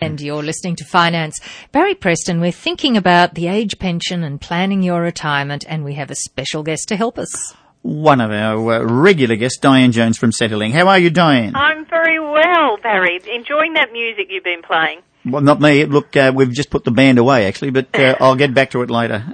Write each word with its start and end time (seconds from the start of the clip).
And 0.00 0.20
you're 0.20 0.44
listening 0.44 0.76
to 0.76 0.84
Finance. 0.84 1.40
Barry 1.72 1.96
Preston, 1.96 2.40
we're 2.40 2.52
thinking 2.52 2.96
about 2.96 3.34
the 3.34 3.48
age 3.48 3.80
pension 3.80 4.22
and 4.22 4.40
planning 4.40 4.80
your 4.80 5.02
retirement, 5.02 5.64
and 5.68 5.84
we 5.84 5.94
have 5.94 6.08
a 6.08 6.14
special 6.14 6.62
guest 6.62 6.86
to 6.88 6.96
help 6.96 7.18
us. 7.18 7.56
One 7.82 8.20
of 8.20 8.30
our 8.30 8.74
uh, 8.74 8.84
regular 8.84 9.34
guests, 9.34 9.58
Diane 9.58 9.90
Jones 9.90 10.16
from 10.16 10.30
Centrelink. 10.30 10.70
How 10.70 10.86
are 10.86 11.00
you, 11.00 11.10
Diane? 11.10 11.56
I'm 11.56 11.84
very 11.86 12.20
well, 12.20 12.76
Barry. 12.76 13.18
Enjoying 13.34 13.72
that 13.72 13.90
music 13.90 14.28
you've 14.30 14.44
been 14.44 14.62
playing. 14.62 15.00
Well, 15.24 15.42
not 15.42 15.60
me. 15.60 15.84
Look, 15.84 16.16
uh, 16.16 16.30
we've 16.32 16.52
just 16.52 16.70
put 16.70 16.84
the 16.84 16.92
band 16.92 17.18
away, 17.18 17.46
actually, 17.46 17.70
but 17.70 17.92
uh, 17.98 18.14
I'll 18.20 18.36
get 18.36 18.54
back 18.54 18.70
to 18.70 18.82
it 18.82 18.90
later. 18.90 19.24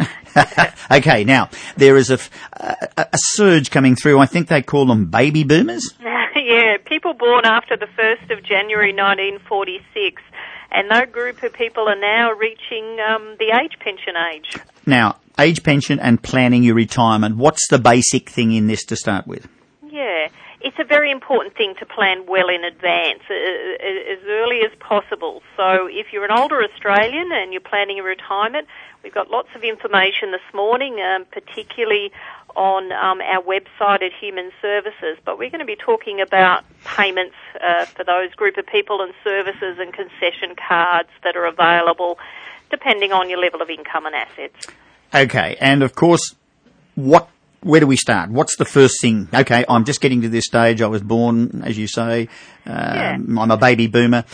okay, 0.91 1.25
now, 1.25 1.51
there 1.77 1.99
is 1.99 2.11
a, 2.11 2.19
a, 2.55 3.07
a 3.13 3.19
surge 3.19 3.71
coming 3.71 3.97
through. 3.97 4.19
I 4.19 4.25
think 4.25 4.49
they 4.49 4.63
call 4.63 4.87
them 4.87 5.11
baby 5.11 5.45
boomers. 5.45 5.93
yeah, 6.37 6.79
people 6.87 7.13
born 7.13 7.45
after 7.45 7.77
the 7.77 7.87
1st 7.87 8.37
of 8.37 8.43
January 8.43 8.93
1946 8.93 10.23
and 10.75 10.91
that 10.91 11.13
group 11.13 11.43
of 11.43 11.53
people 11.53 11.89
are 11.89 11.99
now 11.99 12.33
reaching 12.33 12.99
um, 13.01 13.37
the 13.39 13.57
age 13.63 13.79
pension 13.79 14.15
age. 14.35 14.57
Now, 14.85 15.19
age 15.39 15.63
pension 15.63 16.01
and 16.01 16.23
planning 16.23 16.63
your 16.63 16.75
retirement. 16.75 17.37
What's 17.37 17.69
the 17.69 17.79
basic 17.79 18.29
thing 18.29 18.53
in 18.53 18.67
this 18.67 18.85
to 18.87 18.97
start 18.97 19.27
with? 19.27 19.49
Yeah, 19.89 20.29
it's 20.61 20.77
a 20.81 20.85
very 20.85 21.11
important 21.11 21.57
thing 21.57 21.75
to 21.79 21.87
plan 21.87 22.27
well 22.27 22.49
in 22.49 22.65
advance, 22.65 23.21
as 23.31 24.25
early 24.27 24.61
as 24.65 24.77
possible. 24.81 25.43
So, 25.57 25.87
if 25.87 26.13
you're 26.13 26.25
an 26.25 26.37
older 26.37 26.63
Australian 26.63 27.31
and 27.33 27.53
you're 27.53 27.61
planning 27.61 27.99
your 27.99 28.07
retirement, 28.07 28.67
we've 29.03 29.15
got 29.15 29.31
lots 29.31 29.49
of 29.55 29.63
information 29.63 30.33
this 30.33 30.55
morning, 30.55 31.01
um, 31.01 31.25
particularly 31.31 32.11
on 32.57 32.93
um, 32.93 33.21
our 33.21 33.43
website 33.43 34.03
at 34.03 34.13
Human 34.21 34.51
Services, 34.61 35.19
but 35.25 35.39
we're 35.39 35.51
going 35.51 35.61
to 35.61 35.67
be 35.67 35.77
talking 35.77 36.21
about 36.21 36.65
payments 36.85 37.37
uh, 37.65 37.87
for 37.87 38.05
those 38.05 38.33
group 38.35 38.57
of 38.57 38.67
people 38.67 39.01
and 39.01 39.13
services 39.23 39.79
and 39.79 39.93
concession 39.93 40.55
cards 40.57 41.09
that 41.23 41.37
are 41.37 41.47
available 41.47 42.19
depending 42.71 43.13
on 43.13 43.31
your 43.31 43.39
level 43.39 43.63
of 43.63 43.71
income 43.71 44.07
and 44.07 44.15
assets. 44.15 44.67
Okay, 45.15 45.57
and 45.61 45.83
of 45.83 45.95
course, 45.95 46.35
what 46.95 47.29
where 47.61 47.81
do 47.81 47.87
we 47.87 47.97
start? 47.97 48.31
What's 48.31 48.57
the 48.57 48.65
first 48.65 49.01
thing? 49.01 49.29
Okay, 49.33 49.65
I'm 49.69 49.85
just 49.85 50.01
getting 50.01 50.23
to 50.23 50.29
this 50.29 50.45
stage. 50.45 50.83
I 50.83 50.87
was 50.87 51.03
born, 51.03 51.63
as 51.65 51.79
you 51.79 51.87
say. 51.87 52.29
Um, 52.67 52.75
yeah. 52.75 53.17
I'm 53.41 53.51
a 53.51 53.57
baby 53.57 53.87
boomer. 53.87 54.25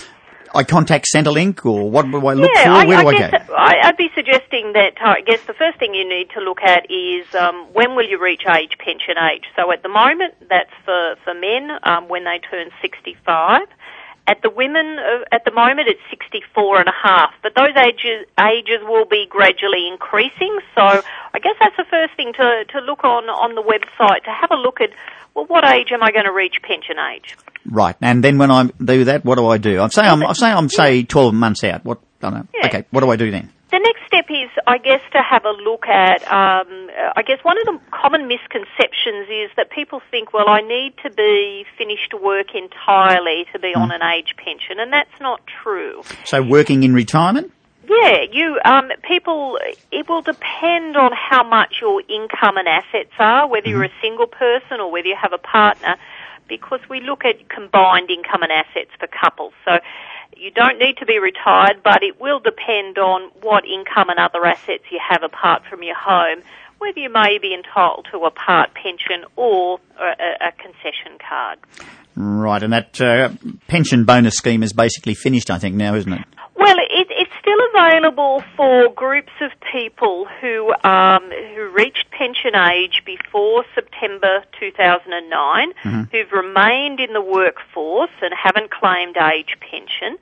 I 0.52 0.64
contact 0.64 1.06
Centrelink, 1.14 1.64
or 1.64 1.88
what 1.90 2.10
do 2.10 2.26
I 2.26 2.32
look 2.34 2.50
yeah, 2.52 2.82
for? 2.82 2.88
Where 2.88 2.98
I 2.98 3.02
do 3.02 3.08
I 3.08 3.30
go? 3.30 3.49
I, 3.56 3.86
would 3.86 3.96
be 3.96 4.10
suggesting 4.14 4.72
that 4.74 5.00
uh, 5.00 5.16
I 5.18 5.20
guess 5.20 5.40
the 5.46 5.54
first 5.54 5.78
thing 5.78 5.94
you 5.94 6.08
need 6.08 6.30
to 6.30 6.40
look 6.40 6.62
at 6.62 6.90
is 6.90 7.26
um, 7.34 7.66
when 7.72 7.96
will 7.96 8.08
you 8.08 8.22
reach 8.22 8.42
age 8.46 8.76
pension 8.78 9.16
age. 9.18 9.44
So 9.56 9.72
at 9.72 9.82
the 9.82 9.88
moment, 9.88 10.34
that's 10.48 10.72
for 10.84 11.16
for 11.24 11.34
men 11.34 11.70
um, 11.82 12.08
when 12.08 12.24
they 12.24 12.38
turn 12.38 12.70
65. 12.80 13.62
At 14.26 14.42
the 14.42 14.50
women, 14.50 14.98
uh, 14.98 15.24
at 15.32 15.44
the 15.44 15.50
moment, 15.50 15.88
it's 15.88 16.00
64 16.10 16.80
and 16.80 16.88
a 16.88 16.94
half, 17.02 17.32
but 17.42 17.54
those 17.56 17.74
ages 17.76 18.26
ages 18.38 18.80
will 18.82 19.06
be 19.06 19.26
gradually 19.28 19.88
increasing. 19.90 20.58
So 20.74 20.82
I 20.82 21.38
guess 21.42 21.56
that's 21.58 21.76
the 21.76 21.86
first 21.90 22.14
thing 22.16 22.32
to 22.34 22.64
to 22.64 22.80
look 22.80 23.04
on 23.04 23.24
on 23.28 23.54
the 23.54 23.62
website 23.62 24.24
to 24.24 24.30
have 24.30 24.50
a 24.50 24.60
look 24.60 24.80
at. 24.80 24.90
Well, 25.34 25.46
what 25.46 25.64
age 25.64 25.92
am 25.92 26.02
I 26.02 26.10
going 26.10 26.24
to 26.24 26.32
reach 26.32 26.56
pension 26.60 26.96
age? 26.98 27.36
Right, 27.64 27.94
and 28.00 28.22
then 28.22 28.38
when 28.38 28.50
I 28.50 28.64
do 28.64 29.04
that, 29.04 29.24
what 29.24 29.36
do 29.36 29.46
I 29.46 29.58
do? 29.58 29.80
I'm 29.80 29.90
say 29.90 30.02
I'm, 30.02 30.24
I 30.24 30.32
say 30.32 30.50
I'm 30.50 30.68
say 30.68 31.04
12 31.04 31.34
months 31.34 31.62
out. 31.62 31.84
What? 31.84 32.00
I 32.20 32.30
don't 32.30 32.34
know. 32.34 32.46
Yeah. 32.54 32.66
Okay, 32.66 32.84
what 32.90 33.00
do 33.00 33.10
I 33.10 33.16
do 33.16 33.30
then? 33.30 33.50
The 33.70 33.78
next 33.78 34.04
step 34.06 34.26
is, 34.28 34.50
I 34.66 34.78
guess, 34.78 35.00
to 35.12 35.22
have 35.22 35.44
a 35.44 35.52
look 35.52 35.86
at. 35.86 36.22
Um, 36.24 36.90
I 37.14 37.22
guess 37.22 37.38
one 37.42 37.56
of 37.56 37.66
the 37.66 37.78
common 37.92 38.26
misconceptions 38.26 39.28
is 39.30 39.50
that 39.56 39.70
people 39.70 40.02
think, 40.10 40.32
well, 40.32 40.48
I 40.48 40.60
need 40.60 40.94
to 41.04 41.10
be 41.10 41.64
finished 41.78 42.12
work 42.20 42.48
entirely 42.54 43.46
to 43.52 43.60
be 43.60 43.72
mm. 43.72 43.80
on 43.80 43.92
an 43.92 44.02
age 44.02 44.34
pension, 44.36 44.80
and 44.80 44.92
that's 44.92 45.14
not 45.20 45.40
true. 45.62 46.02
So, 46.24 46.42
working 46.42 46.82
in 46.82 46.94
retirement. 46.94 47.52
Yeah, 47.88 48.22
you 48.30 48.58
um, 48.64 48.90
people. 49.08 49.58
It 49.90 50.08
will 50.08 50.22
depend 50.22 50.96
on 50.96 51.12
how 51.12 51.44
much 51.44 51.76
your 51.80 52.00
income 52.02 52.56
and 52.56 52.68
assets 52.68 53.14
are, 53.18 53.48
whether 53.48 53.66
mm-hmm. 53.66 53.70
you're 53.70 53.84
a 53.84 53.92
single 54.02 54.26
person 54.26 54.80
or 54.80 54.90
whether 54.90 55.08
you 55.08 55.16
have 55.20 55.32
a 55.32 55.38
partner 55.38 55.96
because 56.50 56.80
we 56.90 57.00
look 57.00 57.24
at 57.24 57.48
combined 57.48 58.10
income 58.10 58.42
and 58.42 58.52
assets 58.52 58.90
for 58.98 59.06
couples. 59.06 59.54
So 59.64 59.78
you 60.36 60.50
don't 60.50 60.78
need 60.78 60.96
to 60.98 61.06
be 61.06 61.18
retired, 61.18 61.82
but 61.82 62.02
it 62.02 62.20
will 62.20 62.40
depend 62.40 62.98
on 62.98 63.30
what 63.42 63.64
income 63.64 64.08
and 64.08 64.18
other 64.18 64.44
assets 64.46 64.84
you 64.90 64.98
have 65.08 65.22
apart 65.22 65.62
from 65.68 65.82
your 65.82 65.96
home, 65.96 66.42
whether 66.78 66.98
you 66.98 67.12
may 67.12 67.38
be 67.40 67.54
entitled 67.54 68.06
to 68.10 68.18
a 68.24 68.30
part 68.30 68.70
pension 68.74 69.24
or 69.36 69.78
a, 69.98 70.48
a 70.48 70.52
concession 70.52 71.18
card. 71.28 71.58
Right, 72.16 72.62
and 72.62 72.72
that 72.72 73.00
uh, 73.00 73.30
pension 73.68 74.04
bonus 74.04 74.34
scheme 74.34 74.62
is 74.62 74.72
basically 74.72 75.14
finished, 75.14 75.50
I 75.50 75.58
think, 75.58 75.76
now, 75.76 75.94
isn't 75.94 76.12
it? 76.12 76.24
Available 77.80 78.42
for 78.56 78.88
groups 78.92 79.32
of 79.40 79.50
people 79.72 80.26
who 80.40 80.72
um, 80.84 81.30
who 81.30 81.68
reached 81.70 82.10
pension 82.10 82.54
age 82.54 83.02
before 83.04 83.64
September 83.74 84.44
2009, 84.58 85.72
mm-hmm. 85.72 86.02
who've 86.10 86.32
remained 86.32 87.00
in 87.00 87.12
the 87.12 87.20
workforce 87.20 88.10
and 88.22 88.32
haven't 88.34 88.70
claimed 88.70 89.16
age 89.16 89.56
pension. 89.60 90.18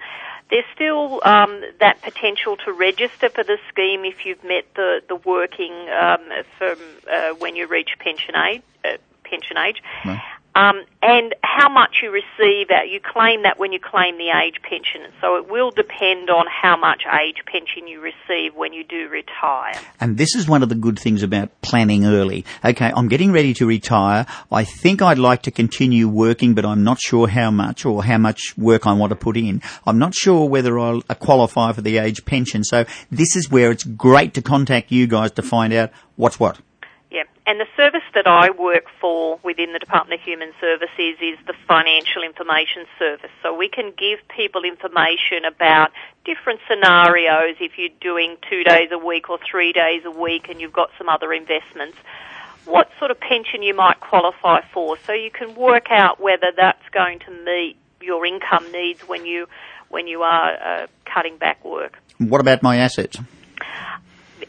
There's 0.51 0.65
still 0.75 1.21
um, 1.25 1.63
that 1.81 2.01
potential 2.01 2.57
to 2.65 2.73
register 2.73 3.29
for 3.29 3.45
the 3.45 3.59
scheme 3.69 4.05
if 4.05 4.25
you've 4.25 4.43
met 4.45 4.65
the 4.75 5.03
the 5.09 5.17
working 5.17 5.89
um, 5.91 6.21
from 6.57 6.79
uh, 7.11 7.35
when 7.39 7.57
you 7.57 7.67
reach 7.67 7.91
pension 7.99 8.35
age. 8.37 8.63
Uh, 8.85 8.97
pension 9.25 9.59
age. 9.59 9.83
Right. 10.05 10.21
Um, 10.59 10.83
and 11.01 11.37
how 11.41 11.69
much 11.69 12.01
you 12.03 12.11
receive, 12.11 12.67
uh, 12.69 12.83
you 12.83 12.99
claim 12.99 13.45
that 13.45 13.61
when 13.61 13.73
you 13.73 13.79
claim 13.79 14.19
the 14.19 14.31
age 14.31 14.61
pension. 14.61 15.03
So 15.21 15.37
it 15.37 15.49
will 15.49 15.71
depend 15.71 16.31
on 16.31 16.47
how 16.49 16.77
much 16.77 17.05
age 17.07 17.45
pension 17.47 17.87
you 17.87 18.01
receive 18.01 18.57
when 18.57 18.73
you 18.73 18.83
do 18.83 19.09
retire. 19.09 19.81
And 20.01 20.19
this 20.19 20.35
is 20.35 20.49
one 20.49 20.65
of 20.65 20.69
the 20.69 20.75
good 20.75 20.99
things 20.99 21.23
about 21.23 21.51
planning 21.63 22.05
early. 22.05 22.45
Okay, 22.65 22.91
I'm 22.93 23.07
getting 23.07 23.31
ready 23.31 23.55
to 23.55 23.67
retire. 23.67 24.27
I 24.51 24.65
think 24.65 25.01
I'd 25.01 25.21
like 25.21 25.43
to 25.43 25.53
continue 25.53 26.09
working, 26.09 26.55
but 26.55 26.65
I'm 26.65 26.83
not 26.83 26.99
sure 27.01 27.29
how 27.29 27.53
much 27.53 27.87
or 27.87 28.03
how 28.03 28.19
much 28.19 28.59
work 28.59 28.85
I 28.85 28.95
want 28.95 29.11
to 29.11 29.17
put 29.17 29.37
in. 29.37 29.63
I'm 29.87 30.01
not 30.01 30.13
sure 30.13 30.49
whether 30.49 30.77
I'll 30.77 31.03
qualify 31.03 31.71
for 31.71 31.83
the 31.83 31.99
age 31.99 32.25
pension. 32.25 32.65
So 32.65 32.85
this 33.13 33.37
is 33.37 33.49
where 33.49 33.71
it's 33.71 33.85
great 33.85 34.35
to 34.35 34.43
contact 34.43 34.91
you 34.91 35.07
guys 35.07 35.31
to 35.33 35.43
find 35.43 35.73
out 35.73 35.93
what's 36.17 36.41
what. 36.41 36.59
And 37.49 37.59
the 37.59 37.67
service 37.79 38.03
that 38.13 38.27
I 38.27 38.51
work 38.51 38.85
for 39.01 39.41
within 39.43 39.73
the 39.73 39.79
Department 39.79 40.21
of 40.21 40.27
Human 40.27 40.53
Services 40.61 41.17
is 41.19 41.39
the 41.47 41.55
Financial 41.67 42.23
Information 42.23 42.85
Service. 42.99 43.31
So 43.43 43.57
we 43.57 43.71
can 43.71 43.95
give 43.97 44.19
people 44.29 44.65
information 44.65 45.47
about 45.47 45.91
different 46.27 46.61
scenarios 46.69 47.57
if 47.59 47.79
you're 47.79 47.97
doing 48.03 48.37
two 48.51 48.65
days 48.65 48.91
a 48.93 48.99
week 48.99 49.31
or 49.31 49.39
three 49.51 49.73
days 49.73 50.03
a 50.05 50.11
week 50.11 50.51
and 50.51 50.61
you've 50.61 50.75
got 50.75 50.91
some 50.99 51.09
other 51.09 51.33
investments. 51.33 51.97
What 52.67 52.91
sort 52.99 53.11
of 53.11 53.19
pension 53.19 53.63
you 53.63 53.73
might 53.75 53.99
qualify 53.99 54.61
for, 54.75 54.99
so 55.07 55.15
you 55.15 55.31
can 55.31 55.55
work 55.55 55.87
out 55.91 56.21
whether 56.21 56.53
that's 56.55 56.87
going 56.93 57.21
to 57.21 57.31
meet 57.31 57.79
your 58.03 58.27
income 58.27 58.71
needs 58.73 59.01
when 59.09 59.25
you 59.25 59.49
when 59.89 60.07
you 60.07 60.21
are 60.21 60.53
uh, 60.53 60.87
cutting 61.07 61.39
back 61.39 61.65
work. 61.65 61.97
What 62.19 62.43
about 62.43 62.63
my 62.63 62.77
assets? 62.77 63.17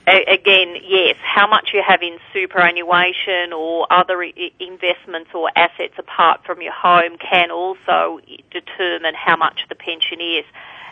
Again, 0.07 0.75
yes, 0.83 1.15
how 1.21 1.47
much 1.47 1.71
you 1.73 1.83
have 1.85 2.01
in 2.01 2.17
superannuation 2.33 3.53
or 3.53 3.87
other 3.91 4.21
investments 4.59 5.31
or 5.33 5.49
assets 5.55 5.93
apart 5.97 6.43
from 6.45 6.61
your 6.61 6.73
home 6.73 7.17
can 7.17 7.51
also 7.51 8.19
determine 8.51 9.13
how 9.13 9.35
much 9.35 9.61
the 9.69 9.75
pension 9.75 10.19
is. 10.21 10.45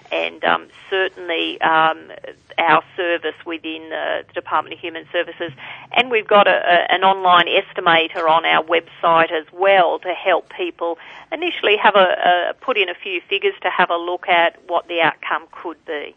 And 0.09 0.41
um, 0.45 0.67
certainly 0.89 1.59
um, 1.59 2.11
our 2.57 2.81
service 2.95 3.35
within 3.45 3.89
the 3.89 4.23
Department 4.33 4.73
of 4.73 4.79
Human 4.79 5.05
Services, 5.11 5.51
and 5.91 6.09
we've 6.09 6.27
got 6.27 6.47
a, 6.47 6.51
a, 6.51 6.93
an 6.93 7.03
online 7.03 7.47
estimator 7.47 8.29
on 8.29 8.45
our 8.45 8.63
website 8.63 9.31
as 9.33 9.45
well 9.51 9.99
to 9.99 10.13
help 10.13 10.49
people 10.55 10.97
initially 11.29 11.75
have 11.75 11.95
a, 11.95 12.51
a 12.51 12.53
put 12.61 12.77
in 12.77 12.87
a 12.87 12.95
few 12.95 13.19
figures 13.19 13.53
to 13.63 13.69
have 13.69 13.89
a 13.89 13.97
look 13.97 14.29
at 14.29 14.57
what 14.69 14.87
the 14.87 15.01
outcome 15.01 15.45
could 15.51 15.83
be. 15.85 16.15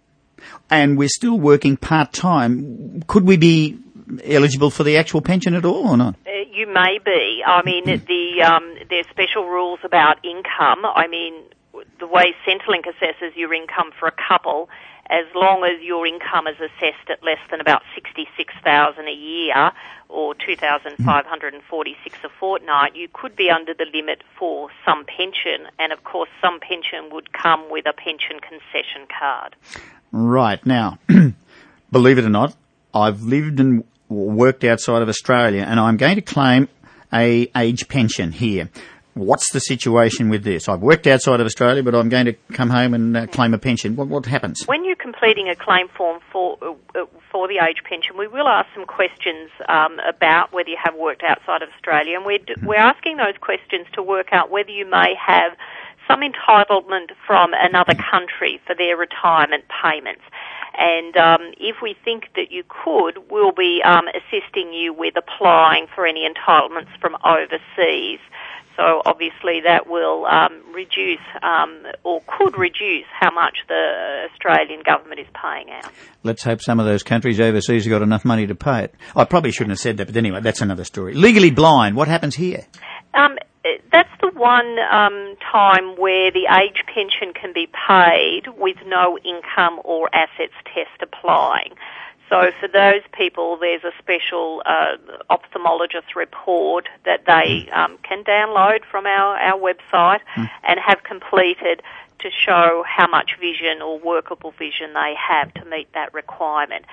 and 0.70 0.98
we're 0.98 1.10
still 1.10 1.40
working 1.40 1.78
part-time. 1.78 3.04
Could 3.08 3.26
we 3.26 3.38
be 3.38 3.78
eligible 4.24 4.70
for 4.70 4.84
the 4.84 4.98
actual 4.98 5.22
pension 5.22 5.54
at 5.54 5.66
all 5.66 5.88
or 5.88 5.98
not? 5.98 6.16
Uh, 6.26 6.32
you 6.52 6.68
may 6.68 7.00
be. 7.04 7.44
I 7.46 7.62
mean, 7.64 7.86
the 7.86 8.44
um, 8.44 8.76
there's 8.90 9.08
special 9.10 9.48
rules 9.48 9.80
about 9.84 10.24
income. 10.24 10.86
I 10.86 11.08
mean, 11.08 11.34
the 12.00 12.08
way 12.08 12.36
Centrelink 12.46 12.86
assesses 12.86 13.36
your 13.36 13.54
income 13.54 13.92
for 13.98 14.08
a 14.08 14.14
couple, 14.28 14.70
as 15.10 15.26
long 15.34 15.64
as 15.64 15.82
your 15.84 16.06
income 16.06 16.48
is 16.48 16.58
assessed 16.58 17.10
at 17.10 17.24
less 17.24 17.40
than 17.50 17.60
about 17.60 17.82
sixty 17.96 18.28
six 18.38 18.54
thousand 18.64 19.08
a 19.08 19.14
year 19.14 19.72
or 20.10 20.36
two 20.36 20.56
thousand 20.56 20.98
five 21.04 21.26
hundred 21.26 21.54
and 21.56 21.64
forty 21.64 21.96
six 22.04 22.20
a 22.24 22.30
fortnight, 22.30 22.96
you 22.96 23.08
could 23.12 23.36
be 23.36 23.50
under 23.50 23.74
the 23.74 23.88
limit 23.94 24.22
for 24.38 24.70
some 24.86 25.06
pension, 25.06 25.68
and 25.80 25.92
of 25.92 26.04
course, 26.04 26.30
some 26.40 26.60
pension 26.60 27.10
would 27.12 27.34
come 27.34 27.72
with 27.72 27.86
a 27.88 27.94
pension 27.94 28.40
concession 28.40 29.08
card. 29.20 29.56
Right 30.16 30.64
now, 30.64 31.00
believe 31.92 32.20
it 32.20 32.24
or 32.24 32.30
not, 32.30 32.56
I've 32.94 33.24
lived 33.24 33.60
and 33.60 33.84
worked 34.10 34.64
outside 34.64 35.02
of 35.02 35.10
Australia, 35.10 35.66
and 35.68 35.80
I'm 35.80 35.98
going 35.98 36.16
to 36.16 36.22
claim 36.22 36.70
a 37.12 37.50
age 37.58 37.88
pension 37.88 38.32
here. 38.32 38.70
What's 39.16 39.52
the 39.54 39.60
situation 39.60 40.30
with 40.30 40.44
this? 40.44 40.70
I've 40.70 40.82
worked 40.82 41.08
outside 41.08 41.40
of 41.40 41.48
Australia, 41.48 41.82
but 41.82 41.96
I'm 41.96 42.10
going 42.10 42.26
to 42.26 42.34
come 42.52 42.70
home 42.70 42.94
and 42.94 43.18
uh, 43.18 43.28
claim 43.28 43.56
a 43.56 43.58
pension. 43.58 43.96
What, 43.96 44.08
what, 44.08 44.26
happens? 44.28 44.64
When 44.66 44.86
you're 44.86 44.96
completing 44.96 45.50
a 45.50 45.56
claim 45.56 45.88
form 45.98 46.20
for 46.32 46.58
uh, 46.62 47.06
for 47.32 47.48
the 47.48 47.58
age 47.58 47.82
pension, 47.84 48.16
we 48.16 48.28
will 48.28 48.48
ask 48.48 48.70
some 48.76 48.86
questions 48.86 49.50
um, 49.68 49.98
about 50.08 50.54
whether 50.54 50.70
you 50.70 50.78
have 50.84 50.94
worked 50.96 51.24
outside 51.24 51.64
of 51.64 51.70
Australia, 51.76 52.18
and 52.18 52.26
we're 52.26 52.40
we're 52.64 52.76
asking 52.76 53.18
those 53.18 53.38
questions 53.42 53.88
to 53.94 54.04
work 54.04 54.30
out 54.32 54.52
whether 54.52 54.70
you 54.70 54.88
may 54.88 55.16
have 55.18 55.58
some 56.14 56.22
entitlement 56.22 57.12
from 57.26 57.52
another 57.54 57.96
country 57.96 58.62
for 58.66 58.76
their 58.76 58.98
retirement 58.98 59.64
payments. 59.84 60.22
And 60.76 61.16
um, 61.18 61.54
if 61.60 61.78
we 61.82 61.96
think 62.04 62.26
that 62.36 62.52
you 62.52 62.64
could, 62.68 63.30
we'll 63.30 63.52
be 63.52 63.82
um, 63.86 64.06
assisting 64.08 64.74
you 64.74 64.94
with 64.94 65.16
applying 65.18 65.88
for 65.94 66.06
any 66.08 66.28
entitlements 66.28 66.90
from 67.00 67.16
overseas. 67.24 68.20
So 68.76 69.04
obviously 69.06 69.62
that 69.66 69.88
will 69.88 70.26
um, 70.26 70.64
reduce 70.74 71.22
um, 71.44 71.84
or 72.04 72.22
could 72.26 72.58
reduce 72.58 73.06
how 73.20 73.32
much 73.32 73.58
the 73.68 74.28
Australian 74.32 74.82
government 74.84 75.20
is 75.20 75.28
paying 75.40 75.70
out. 75.70 75.92
Let's 76.24 76.44
hope 76.44 76.60
some 76.60 76.80
of 76.80 76.88
those 76.88 77.04
countries 77.04 77.40
overseas 77.40 77.86
have 77.86 77.92
got 77.92 78.02
enough 78.02 78.26
money 78.26 78.48
to 78.48 78.56
pay 78.56 78.86
it. 78.86 78.96
I 79.16 79.26
probably 79.26 79.52
shouldn't 79.52 79.74
have 79.74 79.80
said 79.80 79.98
that, 79.98 80.08
but 80.08 80.18
anyway, 80.18 80.42
that's 80.42 80.62
another 80.62 80.86
story. 80.86 81.14
Legally 81.14 81.52
blind, 81.52 81.96
what 81.96 82.08
happens 82.08 82.34
here? 82.34 82.66
Um, 83.14 83.38
that's 83.92 84.10
the 84.22 84.30
one 84.30 84.78
um, 84.92 85.36
time 85.40 85.96
where 85.98 86.32
the 86.32 86.48
age 86.62 86.84
pension 86.94 87.34
can 87.34 87.54
be 87.54 87.68
paid 87.88 88.48
with 88.58 88.78
no 88.86 89.18
income 89.20 89.80
or 89.84 90.10
assets 90.14 90.54
test 90.66 91.02
applying. 91.02 91.74
So 92.30 92.52
for 92.60 92.68
those 92.68 93.02
people, 93.12 93.58
there's 93.58 93.84
a 93.84 93.92
special 94.00 94.64
uh, 94.66 94.98
ophthalmologist 95.30 96.16
report 96.16 96.88
that 97.06 97.26
they 97.28 97.70
um, 97.72 97.98
can 98.02 98.24
download 98.24 98.80
from 98.90 99.06
our, 99.06 99.38
our 99.38 99.60
website 99.60 100.22
mm. 100.36 100.50
and 100.64 100.80
have 100.80 101.04
completed 101.04 101.84
to 102.20 102.32
show 102.32 102.84
how 102.88 103.08
much 103.08 103.38
vision 103.40 103.82
or 103.82 104.00
workable 104.00 104.52
vision 104.58 104.94
they 104.94 105.14
have 105.16 105.54
to 105.54 105.66
meet 105.66 105.92
that 105.94 106.14
requirement. 106.14 106.86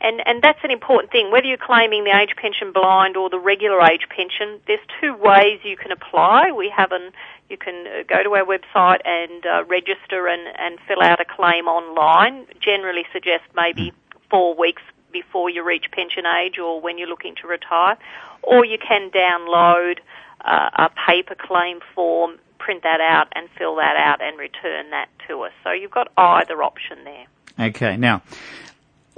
And, 0.00 0.22
and 0.26 0.42
that's 0.42 0.60
an 0.62 0.70
important 0.70 1.12
thing. 1.12 1.30
Whether 1.30 1.46
you're 1.46 1.58
claiming 1.58 2.04
the 2.04 2.16
age 2.16 2.34
pension 2.36 2.72
blind 2.72 3.16
or 3.16 3.28
the 3.28 3.38
regular 3.38 3.82
age 3.82 4.06
pension, 4.08 4.60
there's 4.66 4.80
two 5.00 5.14
ways 5.14 5.60
you 5.62 5.76
can 5.76 5.92
apply. 5.92 6.52
We 6.52 6.72
have 6.74 6.92
an, 6.92 7.12
you 7.50 7.58
can 7.58 7.86
uh, 7.86 8.02
go 8.08 8.22
to 8.22 8.30
our 8.34 8.46
website 8.46 9.00
and 9.04 9.44
uh, 9.44 9.64
register 9.64 10.26
and, 10.26 10.48
and 10.58 10.78
fill 10.88 11.02
out 11.02 11.20
a 11.20 11.26
claim 11.26 11.66
online. 11.66 12.46
Generally 12.60 13.04
suggest 13.12 13.44
maybe 13.54 13.92
four 14.30 14.54
weeks 14.54 14.82
before 15.12 15.50
you 15.50 15.62
reach 15.62 15.86
pension 15.92 16.24
age 16.24 16.58
or 16.58 16.80
when 16.80 16.96
you're 16.96 17.08
looking 17.08 17.34
to 17.42 17.46
retire. 17.46 17.98
Or 18.42 18.64
you 18.64 18.78
can 18.78 19.10
download 19.10 19.98
uh, 20.40 20.70
a 20.74 20.90
paper 21.06 21.34
claim 21.34 21.80
form, 21.94 22.38
print 22.58 22.84
that 22.84 23.00
out 23.00 23.28
and 23.34 23.50
fill 23.58 23.76
that 23.76 23.96
out 23.96 24.22
and 24.22 24.38
return 24.38 24.90
that 24.90 25.08
to 25.28 25.42
us. 25.42 25.52
So 25.62 25.72
you've 25.72 25.90
got 25.90 26.08
either 26.16 26.62
option 26.62 27.04
there. 27.04 27.26
Okay. 27.68 27.96
Now, 27.96 28.22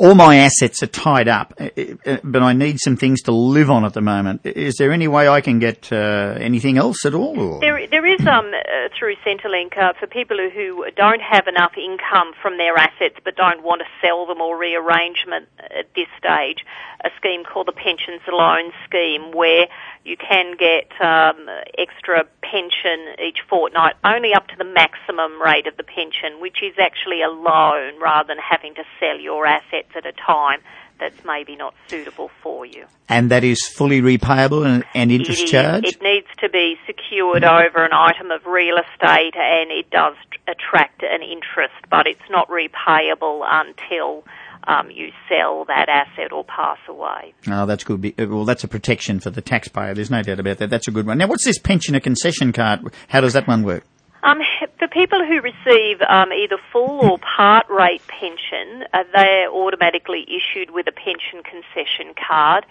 all 0.02 0.16
my 0.16 0.38
assets 0.38 0.82
are 0.82 0.88
tied 0.88 1.28
up, 1.28 1.54
uh, 1.60 1.68
uh, 2.04 2.16
but 2.24 2.42
I 2.42 2.52
need 2.54 2.80
some 2.80 2.96
things 2.96 3.22
to 3.22 3.32
live 3.32 3.70
on 3.70 3.84
at 3.84 3.94
the 3.94 4.00
moment. 4.00 4.40
Is 4.44 4.74
there 4.74 4.90
any 4.90 5.06
way 5.06 5.28
I 5.28 5.40
can 5.40 5.60
get 5.60 5.92
uh, 5.92 6.34
anything 6.40 6.76
else 6.76 7.06
at 7.06 7.14
all? 7.14 7.38
Or? 7.38 7.60
There, 7.60 7.86
there 7.86 8.04
is 8.04 8.20
um, 8.26 8.50
uh, 8.52 8.88
through 8.98 9.14
Centrelink 9.24 9.78
uh, 9.78 9.92
for 10.00 10.08
people 10.08 10.36
who 10.52 10.84
don't 10.96 11.22
have 11.22 11.46
enough 11.46 11.74
income 11.78 12.32
from 12.42 12.58
their 12.58 12.76
assets 12.76 13.14
but 13.22 13.36
don't 13.36 13.62
want 13.62 13.82
to 13.82 13.86
sell 14.04 14.26
them 14.26 14.40
or 14.40 14.58
rearrange 14.58 15.24
them 15.24 15.46
at 15.60 15.94
this 15.94 16.08
stage, 16.18 16.66
a 17.04 17.10
scheme 17.16 17.44
called 17.44 17.66
the 17.66 17.72
Pensions 17.72 18.22
Loan 18.28 18.72
Scheme 18.86 19.32
where 19.32 19.66
you 20.04 20.16
can 20.16 20.56
get 20.56 20.90
um, 21.00 21.48
extra 21.78 22.24
pension 22.42 23.14
each 23.24 23.38
fortnight, 23.48 23.94
only 24.04 24.34
up 24.34 24.48
to 24.48 24.56
the 24.56 24.64
maximum 24.64 25.40
rate 25.40 25.66
of 25.66 25.76
the 25.76 25.84
pension, 25.84 26.40
which 26.40 26.62
is 26.62 26.74
actually 26.78 27.22
a 27.22 27.28
loan 27.28 28.00
rather 28.00 28.28
than 28.28 28.38
having 28.38 28.74
to 28.74 28.84
sell 28.98 29.18
your 29.18 29.46
assets 29.46 29.90
at 29.96 30.06
a 30.06 30.12
time 30.12 30.60
that's 31.02 31.24
maybe 31.24 31.56
not 31.56 31.74
suitable 31.88 32.30
for 32.42 32.64
you. 32.64 32.86
And 33.08 33.30
that 33.30 33.42
is 33.42 33.66
fully 33.66 34.00
repayable 34.00 34.64
and, 34.64 34.84
and 34.94 35.10
interest 35.10 35.46
charged? 35.48 35.86
It 35.86 36.02
needs 36.02 36.28
to 36.38 36.48
be 36.48 36.76
secured 36.86 37.44
over 37.44 37.84
an 37.84 37.92
item 37.92 38.30
of 38.30 38.46
real 38.46 38.76
estate 38.76 39.34
and 39.36 39.70
it 39.70 39.90
does 39.90 40.14
attract 40.46 41.02
an 41.02 41.22
interest, 41.22 41.74
but 41.90 42.06
it's 42.06 42.30
not 42.30 42.48
repayable 42.48 43.42
until 43.44 44.24
um, 44.64 44.90
you 44.90 45.10
sell 45.28 45.64
that 45.66 45.88
asset 45.88 46.32
or 46.32 46.44
pass 46.44 46.78
away. 46.88 47.34
Oh, 47.48 47.66
that's 47.66 47.84
good. 47.84 48.14
Uh, 48.18 48.26
well, 48.28 48.44
that's 48.44 48.64
a 48.64 48.68
protection 48.68 49.20
for 49.20 49.30
the 49.30 49.42
taxpayer. 49.42 49.94
There's 49.94 50.10
no 50.10 50.22
doubt 50.22 50.40
about 50.40 50.58
that. 50.58 50.70
That's 50.70 50.88
a 50.88 50.90
good 50.90 51.06
one. 51.06 51.18
Now, 51.18 51.26
what's 51.26 51.44
this 51.44 51.58
pensioner 51.58 52.00
concession 52.00 52.52
card? 52.52 52.80
How 53.08 53.20
does 53.20 53.32
that 53.32 53.46
one 53.46 53.62
work? 53.62 53.84
Um, 54.24 54.38
for 54.78 54.86
people 54.86 55.18
who 55.26 55.40
receive 55.40 56.00
um, 56.08 56.32
either 56.32 56.56
full 56.72 57.00
or 57.02 57.18
part 57.18 57.66
rate 57.68 58.02
pension, 58.06 58.84
uh, 58.94 59.02
they're 59.12 59.50
automatically 59.50 60.24
issued 60.28 60.70
with 60.70 60.86
a 60.86 60.92
pension 60.92 61.42
concession 61.42 62.14
card. 62.14 62.64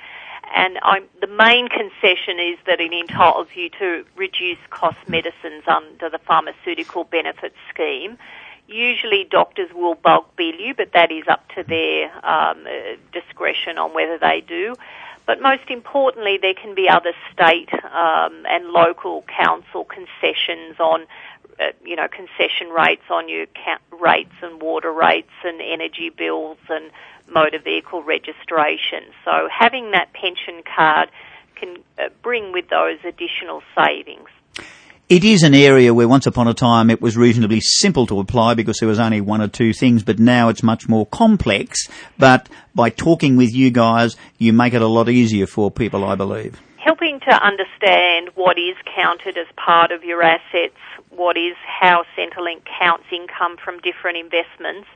And 0.55 0.79
I'm, 0.81 1.05
the 1.19 1.27
main 1.27 1.67
concession 1.67 2.39
is 2.39 2.57
that 2.67 2.79
it 2.79 2.91
entitles 2.93 3.47
you 3.53 3.69
to 3.79 4.05
reduce 4.15 4.57
cost 4.69 4.97
medicines 5.07 5.63
under 5.67 6.09
the 6.09 6.19
pharmaceutical 6.19 7.03
benefits 7.03 7.55
scheme. 7.73 8.17
Usually 8.71 9.25
doctors 9.29 9.69
will 9.73 9.95
bulk 9.95 10.35
bill 10.37 10.55
you, 10.55 10.73
but 10.73 10.93
that 10.93 11.11
is 11.11 11.25
up 11.27 11.47
to 11.55 11.63
their 11.63 12.05
um, 12.25 12.65
uh, 12.65 12.95
discretion 13.11 13.77
on 13.77 13.93
whether 13.93 14.17
they 14.17 14.41
do. 14.41 14.75
But 15.25 15.41
most 15.41 15.69
importantly, 15.69 16.39
there 16.41 16.53
can 16.53 16.73
be 16.73 16.89
other 16.89 17.13
state 17.31 17.69
um, 17.73 18.45
and 18.49 18.69
local 18.69 19.23
council 19.23 19.85
concessions 19.85 20.79
on, 20.79 21.05
uh, 21.59 21.71
you 21.83 21.95
know, 21.95 22.07
concession 22.07 22.69
rates 22.69 23.03
on 23.09 23.29
your 23.29 23.45
ca- 23.47 23.79
rates 23.97 24.33
and 24.41 24.61
water 24.61 24.91
rates 24.91 25.31
and 25.43 25.61
energy 25.61 26.09
bills 26.09 26.57
and 26.69 26.91
motor 27.29 27.59
vehicle 27.59 28.03
registration. 28.03 29.03
So 29.23 29.47
having 29.51 29.91
that 29.91 30.13
pension 30.13 30.63
card 30.63 31.09
can 31.55 31.77
uh, 31.99 32.09
bring 32.23 32.51
with 32.51 32.69
those 32.69 32.97
additional 33.03 33.61
savings. 33.75 34.29
It 35.11 35.25
is 35.25 35.43
an 35.43 35.53
area 35.53 35.93
where 35.93 36.07
once 36.07 36.25
upon 36.25 36.47
a 36.47 36.53
time 36.53 36.89
it 36.89 37.01
was 37.01 37.17
reasonably 37.17 37.59
simple 37.59 38.07
to 38.07 38.21
apply 38.21 38.53
because 38.53 38.77
there 38.77 38.87
was 38.87 38.97
only 38.97 39.19
one 39.19 39.41
or 39.41 39.49
two 39.49 39.73
things, 39.73 40.03
but 40.03 40.19
now 40.19 40.47
it's 40.47 40.63
much 40.63 40.87
more 40.87 41.05
complex. 41.05 41.89
But 42.17 42.47
by 42.73 42.91
talking 42.91 43.35
with 43.35 43.53
you 43.53 43.71
guys, 43.71 44.15
you 44.37 44.53
make 44.53 44.73
it 44.73 44.81
a 44.81 44.87
lot 44.87 45.09
easier 45.09 45.47
for 45.47 45.69
people, 45.69 46.05
I 46.05 46.15
believe. 46.15 46.61
Helping 46.77 47.19
to 47.27 47.45
understand 47.45 48.29
what 48.35 48.57
is 48.57 48.77
counted 48.95 49.37
as 49.37 49.47
part 49.57 49.91
of 49.91 50.05
your 50.05 50.23
assets, 50.23 50.77
what 51.09 51.35
is 51.35 51.57
how 51.67 52.05
Centrelink 52.17 52.61
counts 52.79 53.03
income 53.11 53.57
from 53.57 53.81
different 53.81 54.15
investments. 54.15 54.87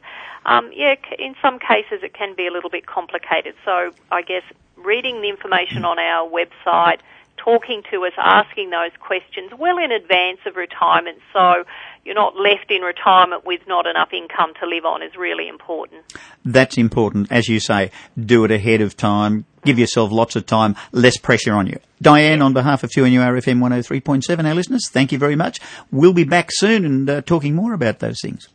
Um, 0.45 0.71
yeah, 0.73 0.95
in 1.19 1.35
some 1.41 1.59
cases 1.59 2.03
it 2.03 2.13
can 2.13 2.35
be 2.35 2.47
a 2.47 2.51
little 2.53 2.69
bit 2.69 2.85
complicated. 2.85 3.53
So 3.65 3.91
I 4.09 4.21
guess 4.21 4.43
reading 4.77 5.19
the 5.19 5.27
information 5.27 5.83
on 5.83 5.99
our 5.99 6.29
website, 6.29 6.99
talking 7.37 7.83
to 7.91 8.05
us, 8.05 8.13
asking 8.17 8.69
those 8.69 8.91
questions 8.99 9.51
well 9.57 9.77
in 9.77 9.91
advance 9.91 10.39
of 10.45 10.55
retirement 10.55 11.19
so 11.33 11.63
you're 12.03 12.15
not 12.15 12.35
left 12.35 12.69
in 12.69 12.81
retirement 12.81 13.45
with 13.45 13.61
not 13.67 13.87
enough 13.87 14.13
income 14.13 14.53
to 14.59 14.67
live 14.67 14.85
on 14.85 15.01
is 15.01 15.15
really 15.17 15.47
important. 15.47 16.03
That's 16.43 16.77
important. 16.77 17.31
As 17.31 17.47
you 17.47 17.59
say, 17.59 17.91
do 18.19 18.45
it 18.45 18.51
ahead 18.51 18.81
of 18.81 18.95
time. 18.95 19.45
Give 19.63 19.79
yourself 19.79 20.11
lots 20.11 20.35
of 20.35 20.45
time, 20.45 20.75
less 20.91 21.17
pressure 21.17 21.53
on 21.53 21.65
you. 21.65 21.79
Diane, 22.01 22.43
on 22.43 22.53
behalf 22.53 22.83
of 22.83 22.91
2NURFM 22.91 23.59
103.7, 23.59 24.45
our 24.45 24.53
listeners, 24.53 24.89
thank 24.89 25.11
you 25.11 25.17
very 25.17 25.35
much. 25.35 25.59
We'll 25.91 26.13
be 26.13 26.23
back 26.23 26.49
soon 26.51 26.85
and 26.85 27.09
uh, 27.09 27.21
talking 27.21 27.55
more 27.55 27.73
about 27.73 27.97
those 27.99 28.21
things. 28.21 28.47